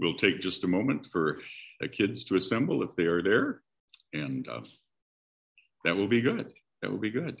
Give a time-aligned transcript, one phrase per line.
[0.00, 1.40] We'll take just a moment for
[1.80, 3.62] the kids to assemble if they are there,
[4.12, 4.60] and uh,
[5.84, 6.52] that will be good.
[6.82, 7.38] That will be good.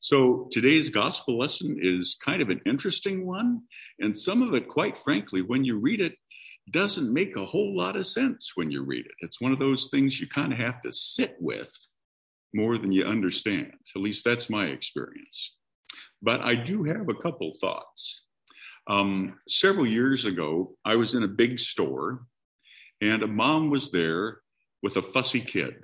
[0.00, 3.62] So today's gospel lesson is kind of an interesting one,
[4.00, 6.14] and some of it, quite frankly, when you read it,
[6.70, 9.12] doesn't make a whole lot of sense when you read it.
[9.20, 11.72] It's one of those things you kind of have to sit with
[12.54, 13.72] more than you understand.
[13.94, 15.56] At least that's my experience.
[16.20, 18.26] But I do have a couple thoughts.
[18.86, 22.26] Um, several years ago, I was in a big store,
[23.00, 24.38] and a mom was there
[24.82, 25.74] with a fussy kid.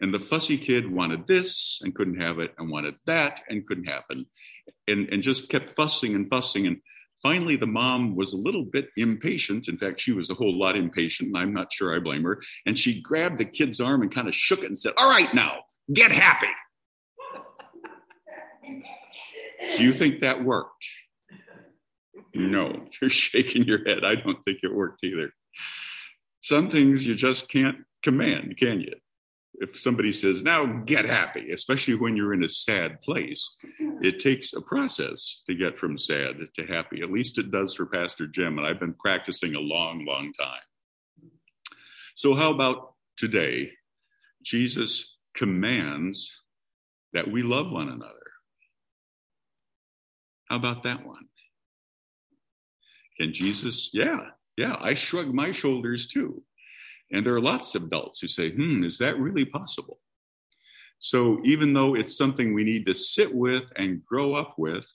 [0.00, 3.84] And the fussy kid wanted this and couldn't have it, and wanted that and couldn't
[3.84, 4.26] happen,
[4.88, 6.66] and, and just kept fussing and fussing.
[6.66, 6.78] And
[7.22, 9.68] finally, the mom was a little bit impatient.
[9.68, 12.42] In fact, she was a whole lot impatient, and I'm not sure I blame her.
[12.66, 15.32] And she grabbed the kid's arm and kind of shook it and said, All right,
[15.32, 15.60] now,
[15.92, 16.48] get happy.
[19.76, 20.84] Do you think that worked?
[22.34, 24.04] No, you're shaking your head.
[24.04, 25.30] I don't think it worked either.
[26.40, 28.92] Some things you just can't command, can you?
[29.54, 33.56] If somebody says, now get happy, especially when you're in a sad place,
[34.02, 37.02] it takes a process to get from sad to happy.
[37.02, 41.30] At least it does for Pastor Jim, and I've been practicing a long, long time.
[42.16, 43.70] So, how about today?
[44.44, 46.32] Jesus commands
[47.12, 48.12] that we love one another.
[50.48, 51.24] How about that one?
[53.16, 53.90] Can Jesus?
[53.92, 54.20] Yeah,
[54.56, 56.42] yeah, I shrug my shoulders too.
[57.12, 60.00] And there are lots of adults who say, hmm, is that really possible?
[60.98, 64.90] So even though it's something we need to sit with and grow up with,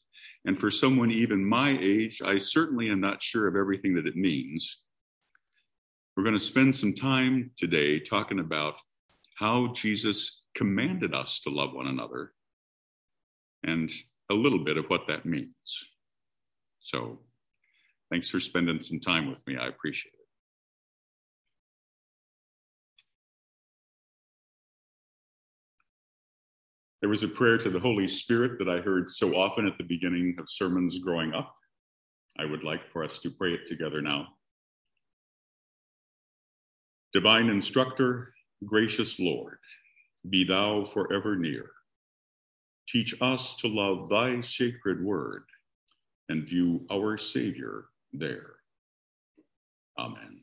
[0.46, 4.16] and for someone even my age, I certainly am not sure of everything that it
[4.16, 4.82] means.
[6.16, 8.76] We're going to spend some time today talking about
[9.38, 12.34] how Jesus commanded us to love one another
[13.64, 13.92] and
[14.30, 15.86] a little bit of what that means.
[16.82, 17.20] So
[18.12, 19.58] Thanks for spending some time with me.
[19.58, 20.20] I appreciate it.
[27.02, 29.86] There was a prayer to the Holy Spirit that I heard so often at the
[29.86, 31.56] beginning of sermons growing up.
[32.38, 34.28] I would like for us to pray it together now.
[37.14, 38.34] Divine instructor,
[38.66, 39.60] gracious Lord,
[40.30, 41.70] be thou forever near.
[42.88, 45.44] Teach us to love thy sacred word
[46.28, 48.56] and view our Savior there.
[49.98, 50.42] Amen.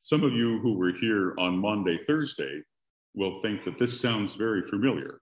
[0.00, 2.62] Some of you who were here on Maundy Thursday
[3.14, 5.20] will think that this sounds very familiar.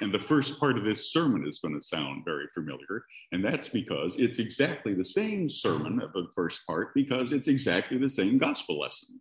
[0.00, 3.04] And the first part of this sermon is going to sound very familiar.
[3.32, 7.98] And that's because it's exactly the same sermon of the first part, because it's exactly
[7.98, 9.20] the same gospel lesson.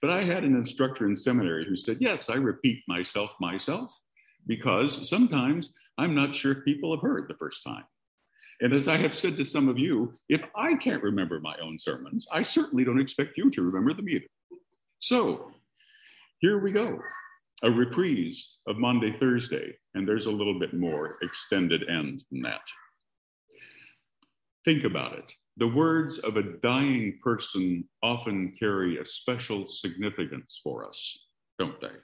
[0.00, 3.96] But I had an instructor in seminary who said, Yes, I repeat myself myself,
[4.46, 7.84] because sometimes I'm not sure if people have heard the first time.
[8.62, 11.76] And as I have said to some of you, if I can't remember my own
[11.76, 14.26] sermons, I certainly don't expect you to remember them either.
[15.00, 15.50] So
[16.38, 17.00] here we go
[17.64, 22.62] a reprise of Maundy Thursday, and there's a little bit more extended end than that.
[24.64, 25.32] Think about it.
[25.58, 31.18] The words of a dying person often carry a special significance for us,
[31.58, 31.94] don't they?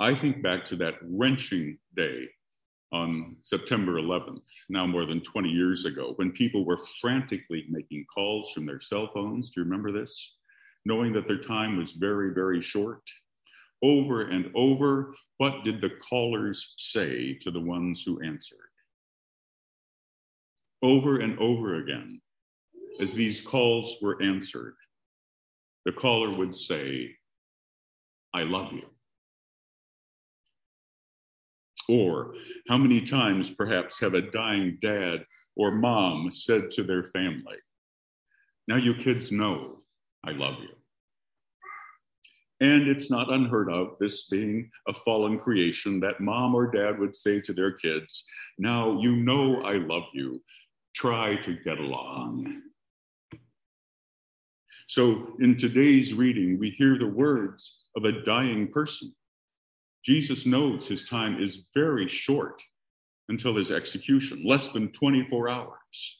[0.00, 2.28] I think back to that wrenching day
[2.94, 8.52] on September 11th, now more than 20 years ago, when people were frantically making calls
[8.52, 9.50] from their cell phones.
[9.50, 10.36] Do you remember this?
[10.84, 13.02] Knowing that their time was very, very short.
[13.82, 18.58] Over and over, what did the callers say to the ones who answered?
[20.80, 22.20] Over and over again,
[23.00, 24.76] as these calls were answered,
[25.84, 27.10] the caller would say,
[28.32, 28.93] I love you.
[31.88, 32.34] Or
[32.68, 35.24] how many times, perhaps, have a dying dad
[35.56, 37.56] or mom said to their family,
[38.68, 39.82] Now you kids know
[40.26, 40.70] I love you.
[42.60, 47.14] And it's not unheard of, this being a fallen creation, that mom or dad would
[47.14, 48.24] say to their kids,
[48.58, 50.42] Now you know I love you.
[50.94, 52.62] Try to get along.
[54.86, 59.14] So in today's reading, we hear the words of a dying person
[60.04, 62.62] Jesus knows his time is very short
[63.28, 66.18] until his execution, less than 24 hours.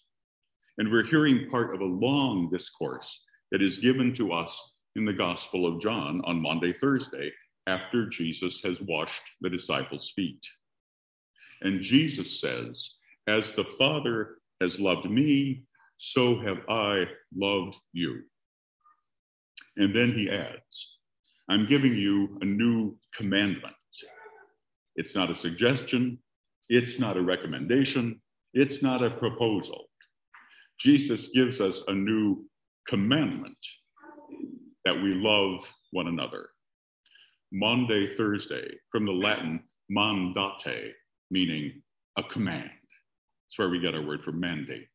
[0.79, 3.23] And we're hearing part of a long discourse
[3.53, 7.31] that is given to us in the Gospel of John on Maundy Thursday,
[7.67, 10.45] after Jesus has washed the disciples' feet.
[11.63, 12.95] And Jesus says,
[13.27, 15.63] As the Father has loved me,
[15.97, 18.23] so have I loved you.
[19.77, 20.94] And then he adds,
[21.49, 23.75] I'm giving you a new commandment.
[24.97, 26.19] It's not a suggestion,
[26.69, 28.21] it's not a recommendation,
[28.55, 29.87] It's not a proposal.
[30.79, 32.45] Jesus gives us a new
[32.87, 33.59] commandment
[34.85, 36.49] that we love one another.
[37.53, 40.93] Maundy Thursday, from the Latin mandate,
[41.31, 41.83] meaning
[42.17, 42.71] a command.
[42.71, 44.89] That's where we get our word for mandate.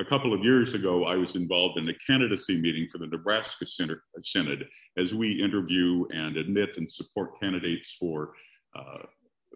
[0.00, 3.66] A couple of years ago, I was involved in a candidacy meeting for the Nebraska
[3.66, 8.30] Synod as we interview and admit and support candidates for
[8.76, 8.98] uh,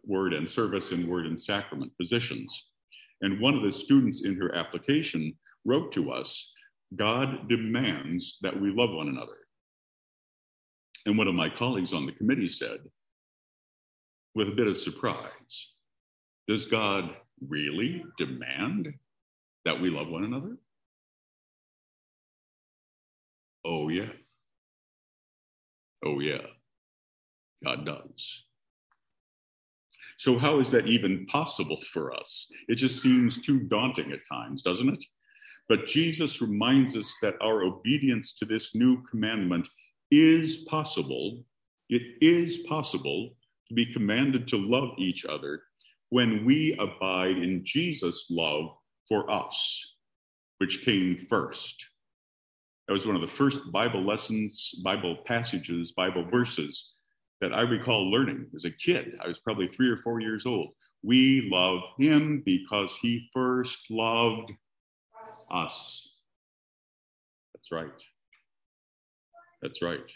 [0.04, 2.70] word and service and word and sacrament positions.
[3.20, 5.32] And one of the students in her application
[5.64, 6.50] wrote to us
[6.96, 9.38] God demands that we love one another.
[11.06, 12.80] And one of my colleagues on the committee said,
[14.34, 15.74] with a bit of surprise,
[16.48, 17.14] Does God
[17.48, 18.92] really demand
[19.64, 20.56] that we love one another?
[23.64, 24.10] Oh, yeah.
[26.04, 26.42] Oh, yeah.
[27.64, 28.44] God does.
[30.18, 32.48] So, how is that even possible for us?
[32.68, 35.04] It just seems too daunting at times, doesn't it?
[35.68, 39.68] But Jesus reminds us that our obedience to this new commandment
[40.10, 41.44] is possible.
[41.88, 43.30] It is possible
[43.68, 45.62] to be commanded to love each other
[46.10, 48.70] when we abide in Jesus' love
[49.08, 49.94] for us,
[50.58, 51.86] which came first.
[52.86, 56.92] That was one of the first Bible lessons, Bible passages, Bible verses
[57.40, 59.18] that I recall learning as a kid.
[59.22, 60.70] I was probably three or four years old.
[61.02, 64.52] We love him because he first loved
[65.50, 66.12] us.
[67.54, 68.02] That's right.
[69.60, 70.10] That's right.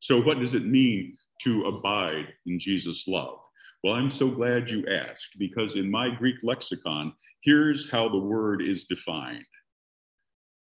[0.00, 3.38] So, what does it mean to abide in Jesus' love?
[3.82, 8.62] Well, I'm so glad you asked because in my Greek lexicon, here's how the word
[8.62, 9.44] is defined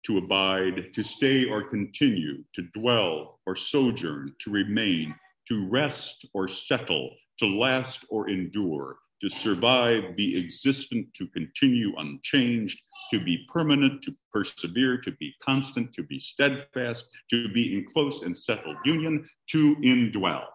[0.05, 5.13] to abide, to stay or continue, to dwell or sojourn, to remain,
[5.49, 12.79] to rest or settle, to last or endure, to survive, be existent, to continue unchanged,
[13.11, 18.21] to be permanent, to persevere, to be constant, to be steadfast, to be in close
[18.21, 20.45] and settled union, to indwell.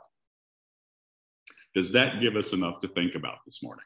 [1.75, 3.85] Does that give us enough to think about this morning?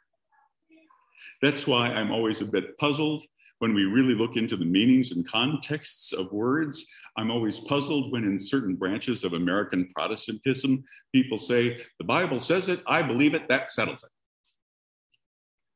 [1.40, 3.22] That's why I'm always a bit puzzled
[3.60, 6.84] when we really look into the meanings and contexts of words.
[7.16, 12.68] I'm always puzzled when, in certain branches of American Protestantism, people say, The Bible says
[12.68, 14.10] it, I believe it, that settles it.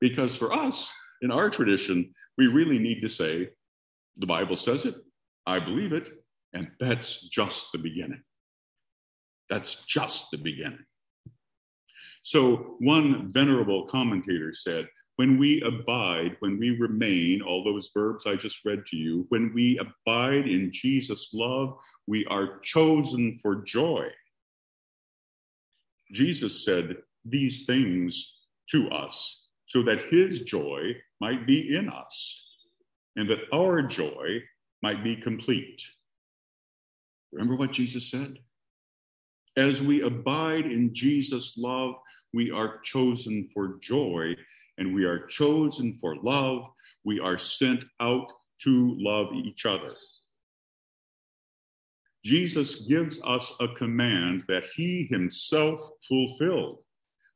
[0.00, 0.92] Because for us,
[1.22, 3.48] in our tradition, we really need to say,
[4.16, 4.96] the Bible says it,
[5.46, 6.10] I believe it,
[6.52, 8.22] and that's just the beginning.
[9.48, 10.84] That's just the beginning.
[12.22, 18.36] So, one venerable commentator said, when we abide, when we remain, all those verbs I
[18.36, 21.76] just read to you, when we abide in Jesus' love,
[22.06, 24.06] we are chosen for joy.
[26.12, 28.38] Jesus said these things
[28.70, 32.46] to us so that his joy might be in us
[33.16, 34.40] and that our joy
[34.82, 35.82] might be complete.
[37.32, 38.38] Remember what Jesus said?
[39.56, 41.94] As we abide in Jesus' love,
[42.32, 44.34] we are chosen for joy
[44.78, 46.62] and we are chosen for love.
[47.04, 48.32] We are sent out
[48.62, 49.94] to love each other.
[52.24, 56.78] Jesus gives us a command that he himself fulfilled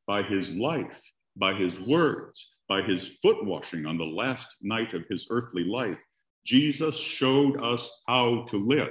[0.06, 1.02] by his life
[1.36, 5.98] by his words, by his foot washing on the last night of his earthly life,
[6.44, 8.88] Jesus showed us how to live.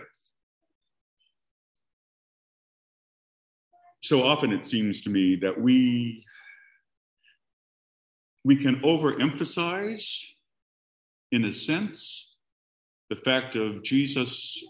[4.06, 6.24] So often it seems to me that we
[8.44, 10.24] we can overemphasize
[11.32, 12.30] in a sense
[13.10, 14.64] the fact of Jesus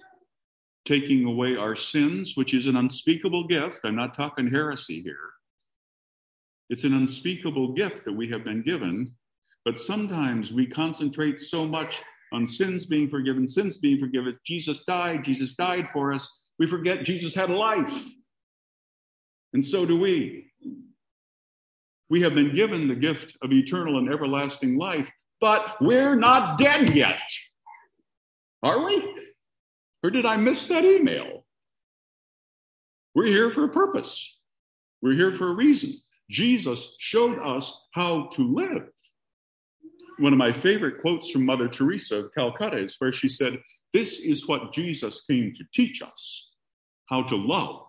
[0.86, 3.82] taking away our sins, which is an unspeakable gift.
[3.84, 5.34] I'm not talking heresy here.
[6.70, 9.16] It's an unspeakable gift that we have been given,
[9.66, 12.02] but sometimes we concentrate so much
[12.32, 14.40] on sins being forgiven, sins being forgiven.
[14.46, 16.26] Jesus died, Jesus died for us.
[16.58, 17.92] We forget Jesus had a life.
[19.56, 20.52] And so do we.
[22.10, 25.10] We have been given the gift of eternal and everlasting life,
[25.40, 27.22] but we're not dead yet.
[28.62, 29.16] Are we?
[30.04, 31.46] Or did I miss that email?
[33.14, 34.42] We're here for a purpose.
[35.02, 35.94] We're here for a reason.
[36.30, 38.90] Jesus showed us how to live.
[40.20, 43.58] One of my favorite quotes from Mother Teresa of Calcutta is where she said,
[43.94, 46.50] This is what Jesus came to teach us
[47.06, 47.88] how to love,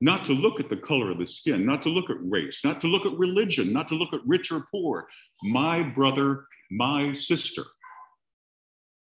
[0.00, 2.80] not to look at the color of the skin, not to look at race, not
[2.80, 5.06] to look at religion, not to look at rich or poor.
[5.42, 7.64] My brother, my sister.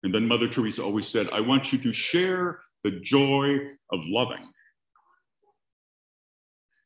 [0.04, 3.58] And then Mother Teresa always said, I want you to share the joy
[3.92, 4.46] of loving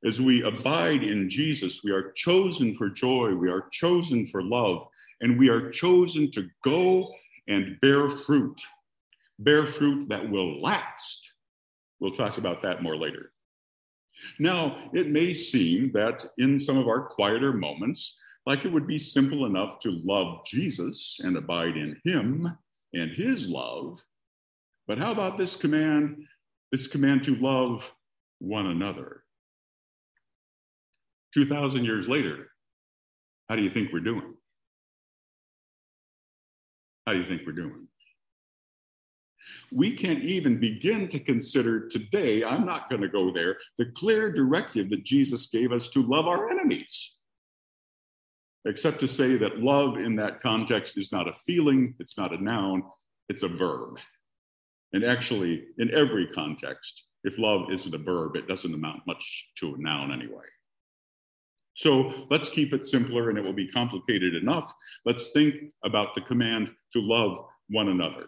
[0.04, 4.86] As we abide in Jesus, we are chosen for joy, we are chosen for love,
[5.20, 7.12] and we are chosen to go
[7.48, 8.60] and bear fruit,
[9.40, 11.32] bear fruit that will last.
[12.00, 13.32] We'll talk about that more later.
[14.38, 18.98] Now, it may seem that in some of our quieter moments, like it would be
[18.98, 22.46] simple enough to love Jesus and abide in him
[22.94, 24.00] and his love.
[24.86, 26.24] But how about this command,
[26.72, 27.92] this command to love
[28.38, 29.24] one another?
[31.34, 32.48] 2,000 years later,
[33.48, 34.34] how do you think we're doing?
[37.06, 37.87] How do you think we're doing?
[39.72, 44.32] We can't even begin to consider today, I'm not going to go there, the clear
[44.32, 47.16] directive that Jesus gave us to love our enemies.
[48.64, 52.42] Except to say that love in that context is not a feeling, it's not a
[52.42, 52.82] noun,
[53.28, 53.98] it's a verb.
[54.92, 59.74] And actually, in every context, if love isn't a verb, it doesn't amount much to
[59.74, 60.44] a noun anyway.
[61.74, 64.72] So let's keep it simpler and it will be complicated enough.
[65.04, 68.26] Let's think about the command to love one another,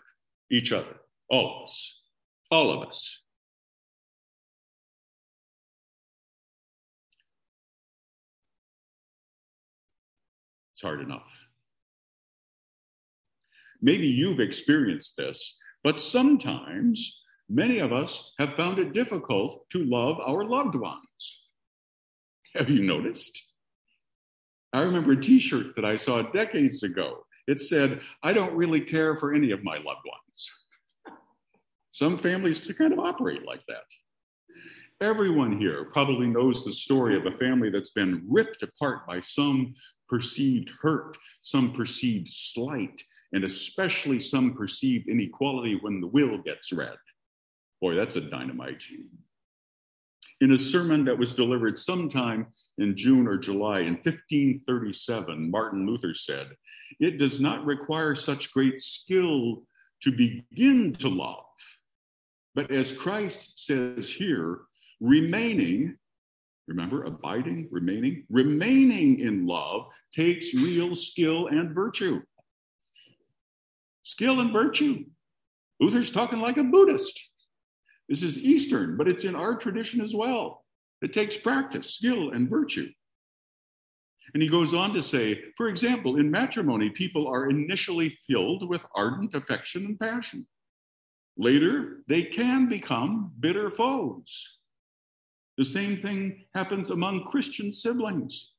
[0.53, 1.01] each other,
[1.31, 2.01] all of us,
[2.51, 3.21] all of us.
[10.73, 11.47] It's hard enough.
[13.83, 20.19] Maybe you've experienced this, but sometimes many of us have found it difficult to love
[20.21, 21.43] our loved ones.
[22.55, 23.47] Have you noticed?
[24.73, 27.27] I remember a t shirt that I saw decades ago.
[27.47, 30.30] It said, I don't really care for any of my loved ones.
[31.91, 33.85] Some families to kind of operate like that.
[35.01, 39.75] Everyone here probably knows the story of a family that's been ripped apart by some
[40.09, 46.97] perceived hurt, some perceived slight, and especially some perceived inequality when the will gets read.
[47.81, 48.85] Boy, that's a dynamite.
[50.43, 52.47] In a sermon that was delivered sometime
[52.79, 56.49] in June or July in 1537, Martin Luther said,
[56.99, 59.65] It does not require such great skill
[60.03, 61.45] to begin to love,
[62.55, 64.61] but as Christ says here,
[65.01, 65.97] remaining,
[66.67, 72.21] remember, abiding, remaining, remaining in love takes real skill and virtue.
[74.03, 75.05] Skill and virtue.
[75.79, 77.31] Luther's talking like a Buddhist.
[78.09, 80.65] This is Eastern, but it's in our tradition as well.
[81.01, 82.89] It takes practice, skill, and virtue.
[84.35, 88.85] And he goes on to say, for example, in matrimony, people are initially filled with
[88.95, 90.47] ardent affection and passion.
[91.41, 94.59] Later, they can become bitter foes.
[95.57, 98.53] The same thing happens among Christian siblings.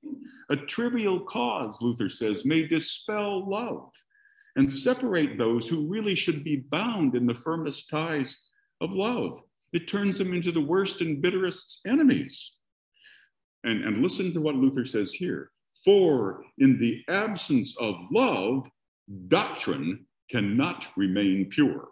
[0.49, 3.91] A trivial cause, Luther says, may dispel love
[4.55, 8.39] and separate those who really should be bound in the firmest ties
[8.81, 9.41] of love.
[9.73, 12.53] It turns them into the worst and bitterest enemies.
[13.63, 15.51] And, and listen to what Luther says here.
[15.85, 18.67] For in the absence of love,
[19.27, 21.89] doctrine cannot remain pure,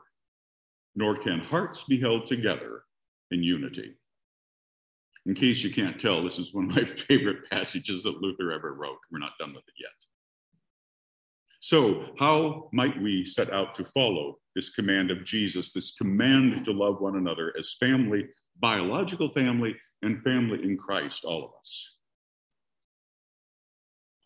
[0.96, 2.84] nor can hearts be held together
[3.32, 3.96] in unity.
[5.26, 8.74] In case you can't tell, this is one of my favorite passages that Luther ever
[8.74, 8.98] wrote.
[9.12, 9.92] We're not done with it yet.
[11.62, 16.72] So, how might we set out to follow this command of Jesus, this command to
[16.72, 18.28] love one another as family,
[18.60, 21.98] biological family, and family in Christ, all of us?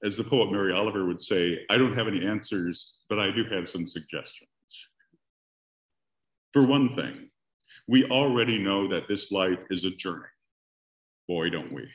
[0.04, 3.46] As the poet Mary Oliver would say, I don't have any answers, but I do
[3.52, 4.50] have some suggestions.
[6.54, 7.30] For one thing,
[7.88, 10.24] we already know that this life is a journey.
[11.28, 11.88] Boy, don't we?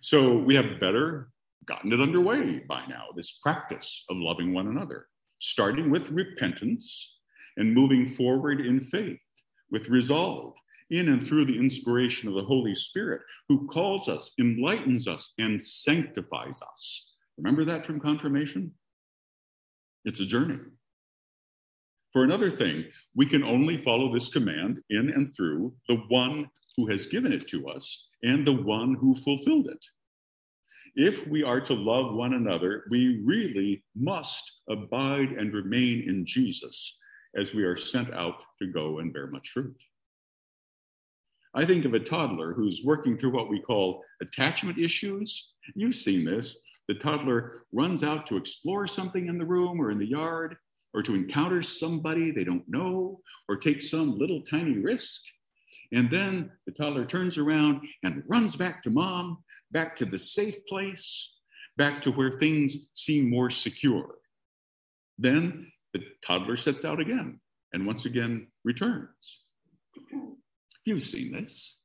[0.00, 1.30] So we have better
[1.66, 5.08] gotten it underway by now, this practice of loving one another,
[5.40, 7.18] starting with repentance
[7.56, 9.18] and moving forward in faith
[9.70, 10.54] with resolve
[10.90, 15.60] in and through the inspiration of the Holy Spirit, who calls us, enlightens us, and
[15.60, 17.12] sanctifies us.
[17.38, 18.72] Remember that from confirmation?
[20.04, 20.58] It's a journey.
[22.12, 26.86] For another thing, we can only follow this command in and through the one who
[26.88, 29.84] has given it to us and the one who fulfilled it
[30.94, 36.98] if we are to love one another, we really must abide and remain in Jesus
[37.36, 39.76] as we are sent out to go and bear much fruit.
[41.54, 45.52] I think of a toddler who's working through what we call attachment issues.
[45.74, 46.58] You've seen this.
[46.88, 50.56] The toddler runs out to explore something in the room or in the yard,
[50.94, 55.22] or to encounter somebody they don't know, or take some little tiny risk.
[55.92, 59.38] And then the toddler turns around and runs back to mom
[59.72, 61.34] back to the safe place,
[61.76, 64.16] back to where things seem more secure.
[65.18, 67.40] Then the toddler sets out again
[67.72, 69.40] and once again returns.
[70.84, 71.78] You've seen this.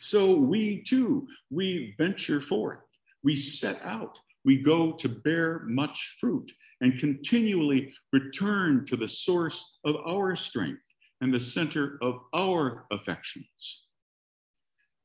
[0.00, 2.78] So we too, we venture forth,
[3.22, 9.78] we set out, we go to bear much fruit and continually return to the source
[9.84, 10.82] of our strength
[11.20, 13.84] and the center of our affections.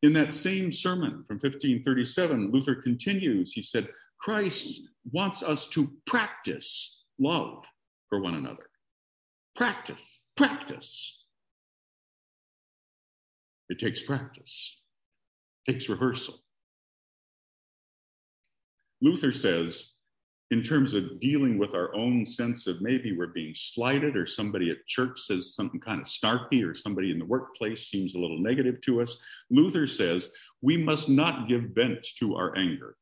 [0.02, 3.52] In that same sermon from 1537, Luther continues.
[3.52, 4.82] He said, Christ
[5.12, 7.64] wants us to practice love
[8.10, 8.70] for one another.
[9.56, 11.18] Practice, practice.
[13.70, 14.78] It takes practice,
[15.68, 16.40] it takes rehearsal.
[19.02, 19.92] Luther says,
[20.52, 24.72] in terms of dealing with our own sense of maybe we're being slighted, or somebody
[24.72, 28.40] at church says something kind of snarky, or somebody in the workplace seems a little
[28.40, 30.30] negative to us, Luther says
[30.62, 32.96] we must not give vent to our anger.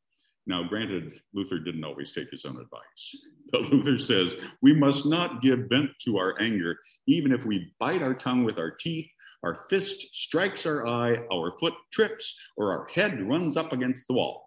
[0.45, 3.15] Now, granted, Luther didn't always take his own advice,
[3.51, 6.77] but Luther says we must not give vent to our anger,
[7.07, 9.07] even if we bite our tongue with our teeth
[9.43, 14.13] our fist strikes our eye, our foot trips, or our head runs up against the
[14.13, 14.46] wall.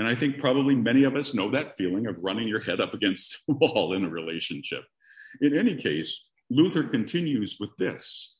[0.00, 2.94] And I think probably many of us know that feeling of running your head up
[2.94, 4.82] against a wall in a relationship.
[5.42, 8.36] In any case, Luther continues with this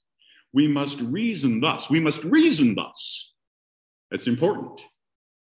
[0.54, 1.90] We must reason thus.
[1.90, 3.34] We must reason thus.
[4.10, 4.80] That's important.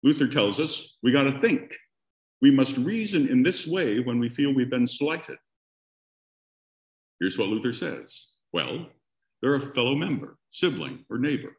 [0.04, 1.76] Luther tells us we got to think.
[2.44, 5.40] We must reason in this way when we feel we've been slighted.
[7.20, 8.86] Here's what Luther says Well,
[9.42, 11.58] they're a fellow member, sibling, or neighbor.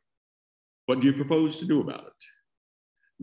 [0.86, 2.24] What do you propose to do about it?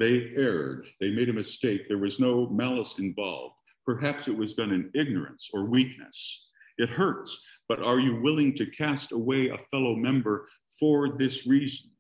[0.02, 0.88] They erred.
[1.00, 1.88] They made a mistake.
[1.88, 3.54] There was no malice involved.
[3.86, 6.48] Perhaps it was done in ignorance or weakness.
[6.80, 7.40] It hurts,
[7.70, 10.48] but are you willing to cast away a fellow member
[10.80, 11.92] for this reason?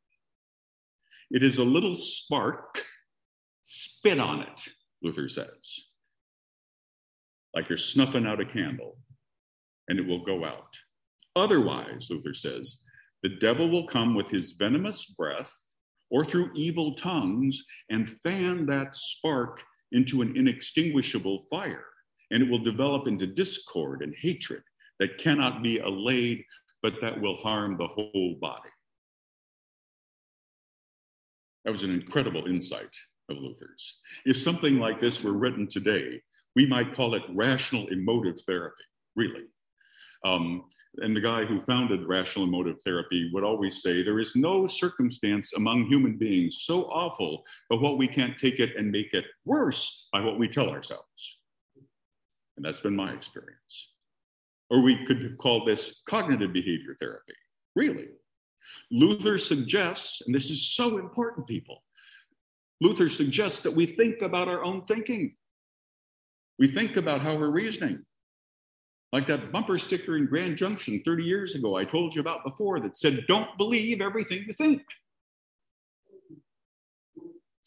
[1.29, 2.83] It is a little spark,
[3.61, 4.67] spit on it,
[5.03, 5.83] Luther says.
[7.53, 8.97] Like you're snuffing out a candle,
[9.89, 10.75] and it will go out.
[11.35, 12.79] Otherwise, Luther says,
[13.21, 15.53] the devil will come with his venomous breath
[16.11, 21.85] or through evil tongues and fan that spark into an inextinguishable fire,
[22.29, 24.61] and it will develop into discord and hatred
[24.99, 26.43] that cannot be allayed,
[26.83, 28.69] but that will harm the whole body.
[31.65, 32.95] That was an incredible insight
[33.29, 33.99] of Luther's.
[34.25, 36.21] If something like this were written today,
[36.55, 38.83] we might call it rational emotive therapy,
[39.15, 39.45] really.
[40.25, 40.65] Um,
[40.97, 45.53] and the guy who founded rational emotive therapy would always say there is no circumstance
[45.53, 50.07] among human beings so awful but what we can't take it and make it worse
[50.11, 51.37] by what we tell ourselves.
[52.57, 53.93] And that's been my experience.
[54.69, 57.33] Or we could call this cognitive behavior therapy
[57.75, 58.09] really.
[58.91, 61.83] Luther suggests and this is so important people
[62.81, 65.35] luther suggests that we think about our own thinking.
[66.59, 68.03] We think about how we're reasoning
[69.11, 72.79] like that bumper sticker in Grand Junction 30 years ago, I told you about before,
[72.79, 74.83] that said, Don't believe everything you think.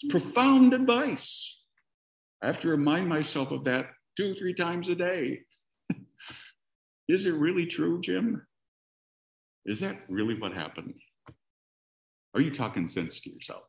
[0.00, 1.60] It's profound advice.
[2.42, 5.40] I have to remind myself of that two, three times a day.
[7.08, 8.46] Is it really true, Jim?
[9.66, 10.94] Is that really what happened?
[12.34, 13.64] Are you talking sense to yourself?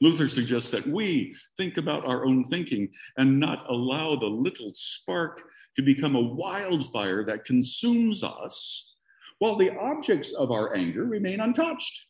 [0.00, 5.42] Luther suggests that we think about our own thinking and not allow the little spark
[5.76, 8.94] to become a wildfire that consumes us
[9.38, 12.06] while the objects of our anger remain untouched.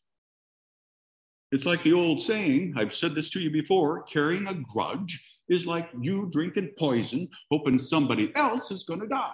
[1.50, 5.66] It's like the old saying, I've said this to you before carrying a grudge is
[5.66, 9.32] like you drinking poison, hoping somebody else is going to die.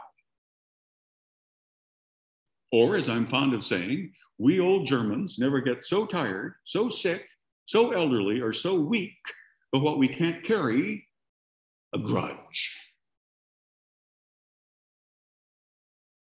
[2.71, 7.25] Or, as I'm fond of saying, we old Germans never get so tired, so sick,
[7.67, 9.17] so elderly or so weak
[9.73, 11.07] of what we can't carry
[11.95, 12.07] a hmm.
[12.07, 12.73] grudge.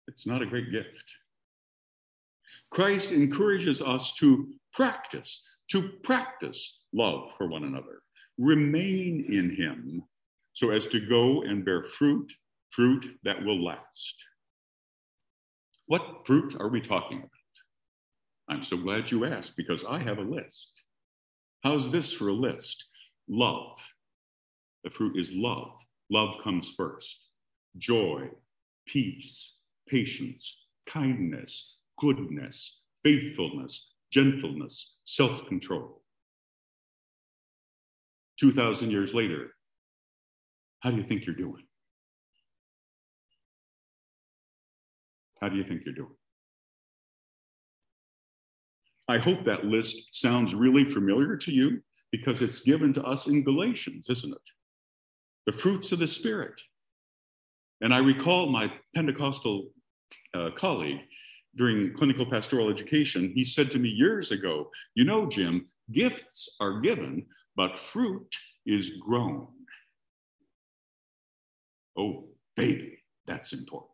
[0.08, 1.04] It's not a great gift.
[2.70, 8.02] Christ encourages us to practice, to practice love for one another,
[8.38, 10.02] remain in Him
[10.54, 12.32] so as to go and bear fruit,
[12.70, 14.24] fruit that will last.
[15.86, 17.30] What fruit are we talking about?
[18.48, 20.75] I'm so glad you asked because I have a list.
[21.66, 22.86] How's this for a list?
[23.28, 23.76] Love.
[24.84, 25.72] The fruit is love.
[26.12, 27.18] Love comes first.
[27.76, 28.28] Joy,
[28.86, 29.56] peace,
[29.88, 36.04] patience, kindness, goodness, faithfulness, gentleness, self control.
[38.38, 39.48] 2,000 years later,
[40.78, 41.64] how do you think you're doing?
[45.40, 46.14] How do you think you're doing?
[49.08, 53.44] I hope that list sounds really familiar to you because it's given to us in
[53.44, 54.50] Galatians, isn't it?
[55.46, 56.60] The fruits of the Spirit.
[57.80, 59.68] And I recall my Pentecostal
[60.34, 61.00] uh, colleague
[61.56, 66.80] during clinical pastoral education, he said to me years ago, You know, Jim, gifts are
[66.80, 68.28] given, but fruit
[68.66, 69.48] is grown.
[71.96, 73.90] Oh, baby, that's important.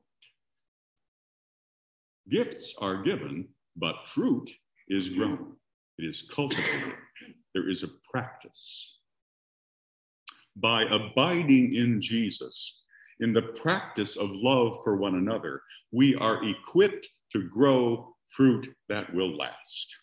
[2.28, 4.50] Gifts are given, but fruit
[4.88, 5.56] is grown.
[5.98, 6.94] It is cultivated.
[7.54, 8.98] There is a practice.
[10.56, 12.82] By abiding in Jesus,
[13.20, 19.12] in the practice of love for one another, we are equipped to grow fruit that
[19.14, 19.96] will last.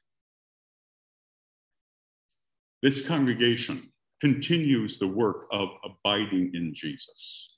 [2.81, 7.55] This congregation continues the work of abiding in Jesus.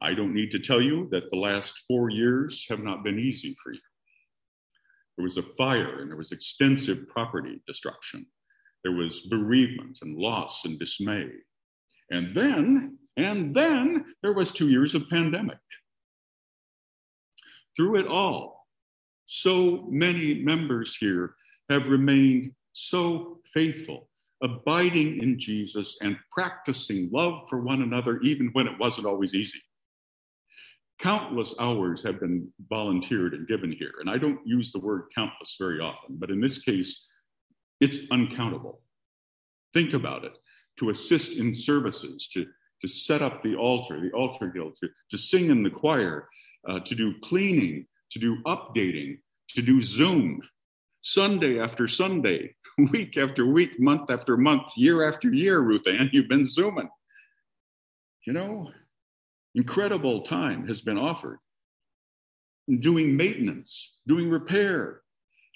[0.00, 3.56] I don't need to tell you that the last four years have not been easy
[3.62, 3.80] for you.
[5.22, 8.26] There was a fire and there was extensive property destruction.
[8.82, 11.30] There was bereavement and loss and dismay.
[12.10, 15.60] And then, and then there was two years of pandemic.
[17.76, 18.66] Through it all,
[19.26, 21.36] so many members here
[21.70, 24.08] have remained so faithful,
[24.42, 29.62] abiding in Jesus and practicing love for one another, even when it wasn't always easy.
[31.02, 33.94] Countless hours have been volunteered and given here.
[33.98, 37.08] And I don't use the word countless very often, but in this case,
[37.80, 38.82] it's uncountable.
[39.74, 40.38] Think about it
[40.78, 42.46] to assist in services, to,
[42.80, 46.28] to set up the altar, the altar guild, to, to sing in the choir,
[46.68, 50.40] uh, to do cleaning, to do updating, to do Zoom,
[51.02, 52.54] Sunday after Sunday,
[52.92, 56.88] week after week, month after month, year after year, Ruth Ann, you've been Zooming.
[58.24, 58.70] You know,
[59.54, 61.38] incredible time has been offered.
[62.80, 65.02] Doing maintenance, doing repair,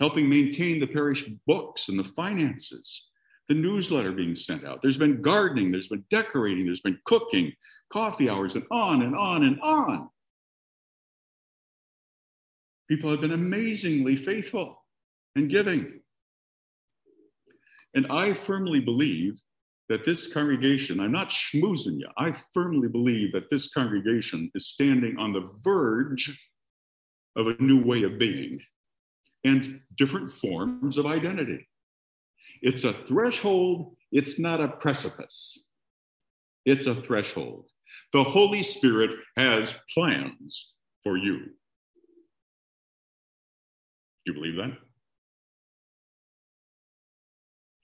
[0.01, 3.09] helping maintain the parish books and the finances,
[3.49, 4.83] the newsletter being sent out.
[4.83, 7.53] There's been gardening, there's been decorating, there's been cooking,
[7.93, 10.09] coffee hours, and on and on and on.
[12.89, 14.85] People have been amazingly faithful
[15.35, 16.01] and giving.
[17.95, 19.41] And I firmly believe
[19.89, 25.17] that this congregation, I'm not schmoozing you, I firmly believe that this congregation is standing
[25.19, 26.37] on the verge
[27.37, 28.61] of a new way of being
[29.45, 31.69] and different forms of identity.
[32.63, 35.65] It's a threshold, it's not a precipice.
[36.65, 37.67] It's a threshold.
[38.13, 41.39] The Holy Spirit has plans for you.
[44.25, 44.77] Do You believe that?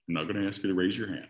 [0.09, 1.27] I'm not going to ask you to raise your hand.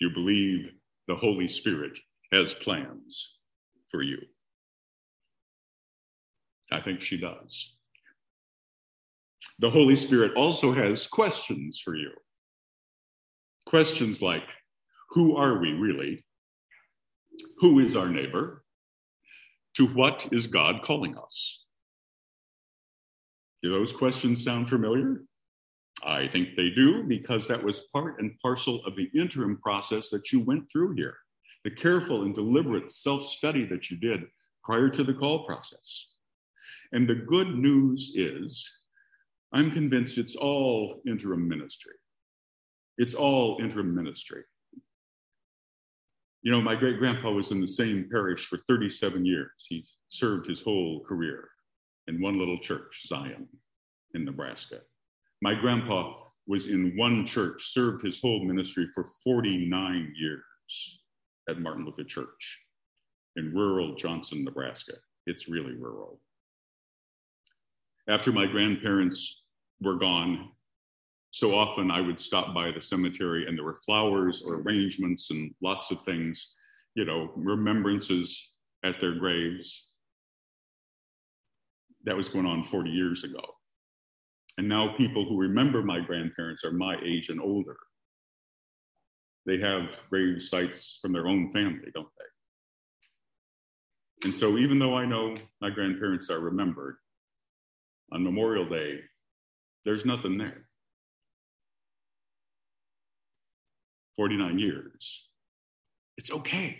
[0.00, 0.72] You believe
[1.08, 1.98] the Holy Spirit
[2.32, 3.36] has plans
[3.90, 4.18] for you.
[6.72, 7.74] I think she does.
[9.58, 12.10] The Holy Spirit also has questions for you.
[13.66, 14.48] Questions like
[15.10, 16.24] Who are we really?
[17.58, 18.64] Who is our neighbor?
[19.76, 21.64] To what is God calling us?
[23.62, 25.22] Do those questions sound familiar?
[26.04, 30.32] I think they do because that was part and parcel of the interim process that
[30.32, 31.16] you went through here,
[31.64, 34.24] the careful and deliberate self study that you did
[34.64, 36.08] prior to the call process.
[36.92, 38.78] And the good news is,
[39.52, 41.94] I'm convinced it's all interim ministry.
[42.98, 44.42] It's all interim ministry.
[46.42, 49.50] You know, my great grandpa was in the same parish for 37 years.
[49.68, 51.48] He served his whole career
[52.06, 53.46] in one little church, Zion,
[54.14, 54.80] in Nebraska.
[55.42, 56.14] My grandpa
[56.46, 61.00] was in one church, served his whole ministry for 49 years
[61.48, 62.58] at Martin Luther Church
[63.36, 64.94] in rural Johnson, Nebraska.
[65.26, 66.20] It's really rural.
[68.08, 69.44] After my grandparents
[69.80, 70.50] were gone,
[71.30, 75.54] so often I would stop by the cemetery and there were flowers or arrangements and
[75.62, 76.54] lots of things,
[76.94, 78.50] you know, remembrances
[78.84, 79.86] at their graves.
[82.04, 83.40] That was going on 40 years ago.
[84.58, 87.76] And now people who remember my grandparents are my age and older.
[89.46, 94.28] They have grave sites from their own family, don't they?
[94.28, 96.96] And so, even though I know my grandparents are remembered,
[98.12, 99.00] on Memorial Day,
[99.84, 100.66] there's nothing there.
[104.16, 105.28] 49 years.
[106.18, 106.76] It's okay.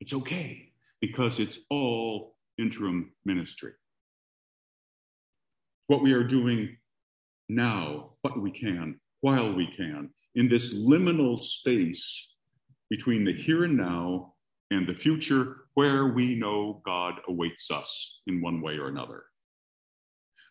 [0.00, 3.72] It's okay because it's all interim ministry.
[5.86, 6.76] What we are doing
[7.48, 12.28] now, what we can, while we can, in this liminal space
[12.90, 14.34] between the here and now
[14.70, 19.24] and the future where we know God awaits us in one way or another.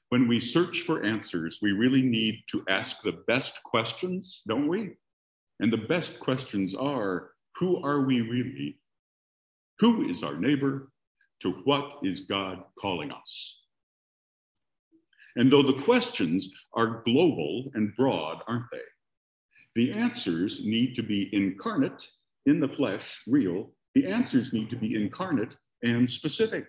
[0.09, 4.91] When we search for answers, we really need to ask the best questions, don't we?
[5.59, 8.79] And the best questions are who are we really?
[9.79, 10.89] Who is our neighbor?
[11.43, 13.62] to what is God calling us.
[15.35, 18.79] And though the questions are global and broad, aren't they?
[19.75, 22.07] The answers need to be incarnate
[22.45, 23.71] in the flesh, real.
[23.95, 26.65] The answers need to be incarnate and specific.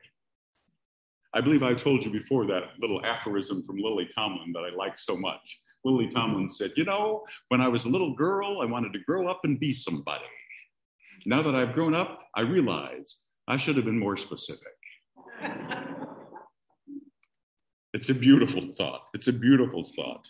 [1.35, 4.99] I believe I told you before that little aphorism from Lily Tomlin that I like
[4.99, 5.61] so much.
[5.85, 9.29] Lily Tomlin said, You know, when I was a little girl, I wanted to grow
[9.29, 10.25] up and be somebody.
[11.27, 14.63] Now that I've grown up, I realize I should have been more specific.
[17.95, 19.07] it's a beautiful thought.
[19.15, 20.29] It's a beautiful thought.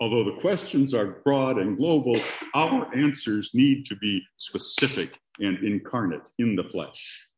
[0.00, 2.16] Although the questions are broad and global,
[2.52, 7.28] our answers need to be specific and incarnate in the flesh.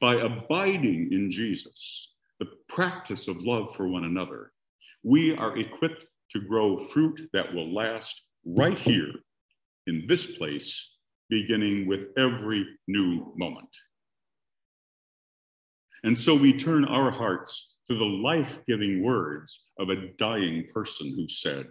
[0.00, 4.52] By abiding in Jesus, the practice of love for one another,
[5.02, 9.12] we are equipped to grow fruit that will last right here
[9.88, 10.90] in this place,
[11.28, 13.76] beginning with every new moment.
[16.04, 21.12] And so we turn our hearts to the life giving words of a dying person
[21.16, 21.66] who said,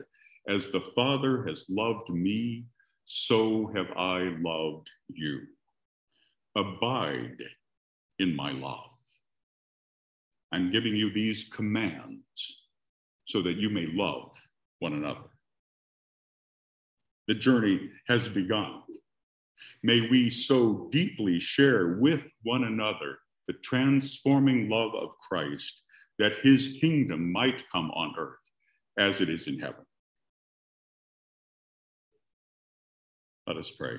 [0.50, 2.66] As the Father has loved me,
[3.06, 5.40] so have I loved you.
[6.58, 7.38] Abide
[8.20, 8.90] in my love.
[10.52, 12.64] I'm giving you these commands
[13.26, 14.32] so that you may love
[14.80, 15.30] one another.
[17.30, 17.80] The journey
[18.10, 18.82] has begun.
[19.84, 25.84] May we so deeply share with one another the transforming love of Christ
[26.20, 28.36] that his kingdom might come on earth
[28.98, 29.86] as it is in heaven.
[33.48, 33.96] Let us pray.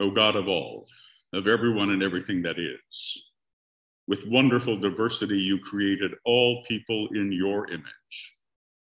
[0.00, 0.86] O God of all,
[1.32, 3.24] of everyone and everything that is,
[4.06, 8.32] with wonderful diversity, you created all people in your image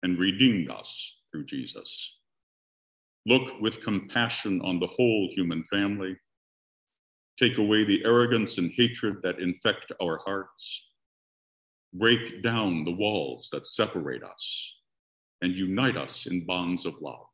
[0.03, 2.17] and redeemed us through Jesus.
[3.27, 6.17] Look with compassion on the whole human family.
[7.39, 10.89] Take away the arrogance and hatred that infect our hearts.
[11.95, 14.75] Break down the walls that separate us
[15.41, 17.27] and unite us in bonds of love.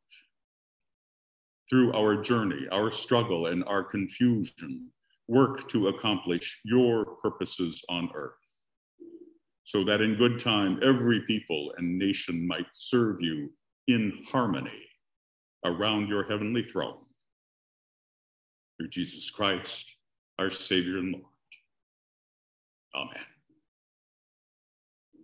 [1.69, 4.91] Through our journey, our struggle, and our confusion,
[5.27, 8.33] work to accomplish your purposes on earth,
[9.63, 13.51] so that in good time every people and nation might serve you
[13.87, 14.85] in harmony
[15.65, 17.03] around your heavenly throne.
[18.77, 19.94] Through Jesus Christ,
[20.39, 21.25] our Savior and Lord.
[22.95, 23.34] Amen.